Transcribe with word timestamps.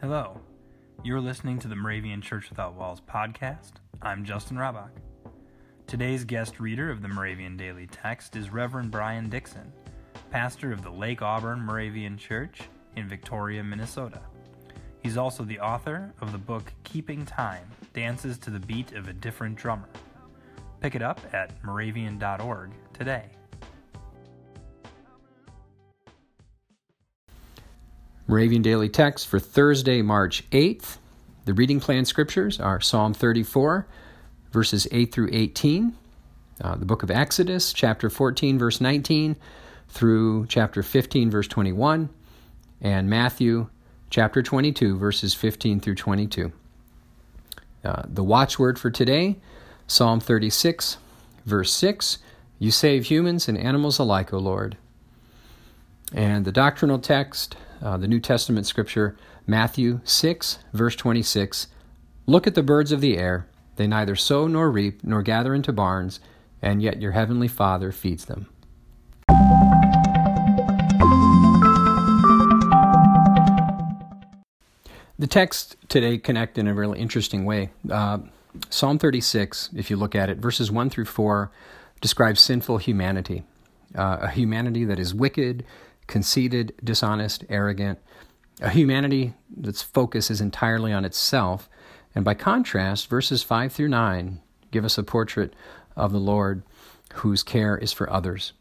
Hello. 0.00 0.40
You're 1.04 1.20
listening 1.20 1.58
to 1.58 1.68
the 1.68 1.76
Moravian 1.76 2.22
Church 2.22 2.48
Without 2.48 2.72
Walls 2.72 3.02
podcast. 3.02 3.72
I'm 4.00 4.24
Justin 4.24 4.56
Rabach. 4.56 4.92
Today's 5.86 6.24
guest 6.24 6.58
reader 6.58 6.90
of 6.90 7.02
the 7.02 7.08
Moravian 7.08 7.58
Daily 7.58 7.86
Text 7.86 8.34
is 8.34 8.48
Reverend 8.48 8.90
Brian 8.90 9.28
Dixon, 9.28 9.70
pastor 10.30 10.72
of 10.72 10.82
the 10.82 10.90
Lake 10.90 11.20
Auburn 11.20 11.60
Moravian 11.60 12.16
Church 12.16 12.62
in 12.96 13.10
Victoria, 13.10 13.62
Minnesota. 13.62 14.22
He's 15.02 15.18
also 15.18 15.44
the 15.44 15.60
author 15.60 16.14
of 16.22 16.32
the 16.32 16.38
book 16.38 16.72
Keeping 16.82 17.26
Time 17.26 17.70
Dances 17.92 18.38
to 18.38 18.48
the 18.48 18.60
Beat 18.60 18.92
of 18.92 19.06
a 19.06 19.12
Different 19.12 19.56
Drummer. 19.56 19.90
Pick 20.80 20.94
it 20.94 21.02
up 21.02 21.20
at 21.34 21.62
moravian.org 21.62 22.70
today. 22.94 23.26
Moravian 28.30 28.62
Daily 28.62 28.88
Text 28.88 29.26
for 29.26 29.40
Thursday, 29.40 30.02
March 30.02 30.48
8th. 30.50 30.98
The 31.46 31.52
reading 31.52 31.80
plan 31.80 32.04
scriptures 32.04 32.60
are 32.60 32.80
Psalm 32.80 33.12
34, 33.12 33.88
verses 34.52 34.86
8 34.92 35.10
through 35.10 35.30
18, 35.32 35.96
uh, 36.62 36.76
the 36.76 36.84
book 36.84 37.02
of 37.02 37.10
Exodus, 37.10 37.72
chapter 37.72 38.08
14, 38.08 38.56
verse 38.56 38.80
19, 38.80 39.34
through 39.88 40.46
chapter 40.46 40.80
15, 40.80 41.28
verse 41.28 41.48
21, 41.48 42.08
and 42.80 43.10
Matthew, 43.10 43.68
chapter 44.10 44.44
22, 44.44 44.96
verses 44.96 45.34
15 45.34 45.80
through 45.80 45.96
22. 45.96 46.52
Uh, 47.84 48.02
the 48.06 48.22
watchword 48.22 48.78
for 48.78 48.92
today, 48.92 49.38
Psalm 49.88 50.20
36, 50.20 50.98
verse 51.44 51.72
6 51.72 52.18
You 52.60 52.70
save 52.70 53.06
humans 53.06 53.48
and 53.48 53.58
animals 53.58 53.98
alike, 53.98 54.32
O 54.32 54.38
Lord. 54.38 54.76
And 56.12 56.44
the 56.44 56.52
doctrinal 56.52 57.00
text, 57.00 57.56
uh, 57.82 57.96
the 57.96 58.08
New 58.08 58.20
Testament 58.20 58.66
scripture, 58.66 59.16
Matthew 59.46 60.00
6, 60.04 60.58
verse 60.72 60.96
26 60.96 61.68
Look 62.26 62.46
at 62.46 62.54
the 62.54 62.62
birds 62.62 62.92
of 62.92 63.00
the 63.00 63.16
air. 63.16 63.48
They 63.76 63.86
neither 63.86 64.14
sow 64.14 64.46
nor 64.46 64.70
reap 64.70 65.02
nor 65.02 65.22
gather 65.22 65.54
into 65.54 65.72
barns, 65.72 66.20
and 66.62 66.82
yet 66.82 67.00
your 67.00 67.12
heavenly 67.12 67.48
Father 67.48 67.92
feeds 67.92 68.26
them. 68.26 68.48
The 75.18 75.26
text 75.26 75.76
today 75.88 76.18
connect 76.18 76.56
in 76.56 76.66
a 76.66 76.74
really 76.74 76.98
interesting 76.98 77.44
way. 77.44 77.70
Uh, 77.90 78.18
Psalm 78.68 78.98
36, 78.98 79.70
if 79.74 79.90
you 79.90 79.96
look 79.96 80.14
at 80.14 80.28
it, 80.30 80.38
verses 80.38 80.70
1 80.70 80.90
through 80.90 81.04
4 81.04 81.50
describes 82.00 82.40
sinful 82.40 82.78
humanity, 82.78 83.44
uh, 83.94 84.18
a 84.22 84.28
humanity 84.28 84.84
that 84.84 84.98
is 84.98 85.14
wicked, 85.14 85.64
conceited, 86.10 86.74
dishonest, 86.82 87.44
arrogant, 87.48 87.98
a 88.60 88.68
humanity 88.68 89.32
that's 89.56 89.80
focus 89.80 90.30
is 90.30 90.40
entirely 90.40 90.92
on 90.92 91.04
itself. 91.04 91.70
And 92.14 92.24
by 92.24 92.34
contrast, 92.34 93.08
verses 93.08 93.42
5 93.42 93.72
through 93.72 93.88
9 93.88 94.40
give 94.72 94.84
us 94.84 94.98
a 94.98 95.02
portrait 95.02 95.54
of 95.96 96.12
the 96.12 96.18
Lord 96.18 96.62
whose 97.14 97.42
care 97.42 97.78
is 97.78 97.92
for 97.92 98.10
others. 98.12 98.52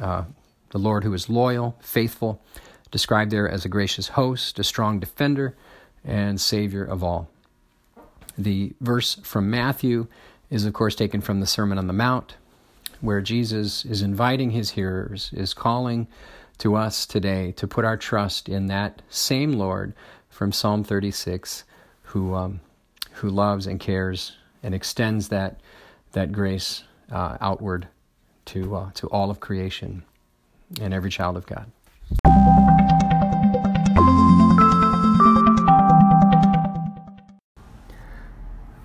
Uh, 0.00 0.24
the 0.70 0.78
Lord 0.78 1.02
who 1.04 1.14
is 1.14 1.28
loyal, 1.28 1.76
faithful, 1.80 2.42
described 2.90 3.30
there 3.30 3.48
as 3.48 3.64
a 3.64 3.68
gracious 3.68 4.08
host, 4.08 4.58
a 4.58 4.64
strong 4.64 5.00
defender, 5.00 5.56
and 6.04 6.40
Savior 6.40 6.84
of 6.84 7.02
all. 7.02 7.28
The 8.36 8.72
verse 8.80 9.16
from 9.22 9.50
Matthew 9.50 10.06
is, 10.50 10.64
of 10.64 10.72
course, 10.72 10.94
taken 10.94 11.20
from 11.20 11.40
the 11.40 11.46
Sermon 11.46 11.78
on 11.78 11.86
the 11.86 11.92
Mount, 11.92 12.36
where 13.00 13.20
Jesus 13.20 13.84
is 13.84 14.02
inviting 14.02 14.50
his 14.50 14.70
hearers, 14.70 15.30
is 15.32 15.54
calling 15.54 16.06
to 16.60 16.76
us 16.76 17.06
today 17.06 17.52
to 17.52 17.66
put 17.66 17.86
our 17.86 17.96
trust 17.96 18.46
in 18.48 18.66
that 18.66 19.00
same 19.08 19.54
Lord 19.54 19.94
from 20.28 20.52
Psalm 20.52 20.84
36 20.84 21.64
who, 22.02 22.34
um, 22.34 22.60
who 23.12 23.30
loves 23.30 23.66
and 23.66 23.80
cares 23.80 24.36
and 24.62 24.74
extends 24.74 25.28
that, 25.28 25.58
that 26.12 26.32
grace 26.32 26.84
uh, 27.10 27.38
outward 27.40 27.88
to, 28.44 28.76
uh, 28.76 28.90
to 28.92 29.06
all 29.06 29.30
of 29.30 29.40
creation 29.40 30.02
and 30.82 30.92
every 30.92 31.10
child 31.10 31.38
of 31.38 31.46
God. 31.46 31.70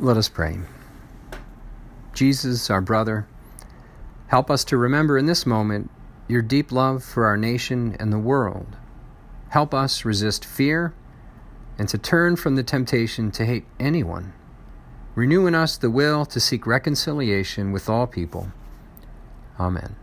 Let 0.00 0.16
us 0.16 0.30
pray. 0.30 0.58
Jesus, 2.14 2.70
our 2.70 2.80
brother, 2.80 3.26
help 4.28 4.50
us 4.50 4.64
to 4.64 4.78
remember 4.78 5.18
in 5.18 5.26
this 5.26 5.44
moment 5.44 5.90
your 6.28 6.42
deep 6.42 6.70
love 6.70 7.02
for 7.02 7.26
our 7.26 7.36
nation 7.36 7.96
and 7.98 8.12
the 8.12 8.18
world. 8.18 8.76
Help 9.48 9.72
us 9.72 10.04
resist 10.04 10.44
fear 10.44 10.92
and 11.78 11.88
to 11.88 11.96
turn 11.96 12.36
from 12.36 12.54
the 12.54 12.62
temptation 12.62 13.30
to 13.30 13.46
hate 13.46 13.64
anyone. 13.80 14.34
Renew 15.14 15.46
in 15.46 15.54
us 15.54 15.76
the 15.76 15.90
will 15.90 16.26
to 16.26 16.38
seek 16.38 16.66
reconciliation 16.66 17.72
with 17.72 17.88
all 17.88 18.06
people. 18.06 18.52
Amen. 19.58 19.96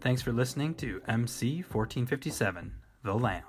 Thanks 0.00 0.22
for 0.22 0.32
listening 0.32 0.74
to 0.76 1.00
MC 1.08 1.62
1457, 1.62 2.72
The 3.02 3.14
Lamb. 3.14 3.42